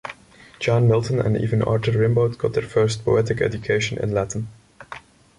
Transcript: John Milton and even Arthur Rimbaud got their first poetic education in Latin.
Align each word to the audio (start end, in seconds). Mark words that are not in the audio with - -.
John 0.59 0.87
Milton 0.87 1.19
and 1.19 1.37
even 1.37 1.61
Arthur 1.61 1.91
Rimbaud 1.91 2.39
got 2.39 2.53
their 2.53 2.63
first 2.67 3.05
poetic 3.05 3.39
education 3.39 3.99
in 3.99 4.11
Latin. 4.11 4.47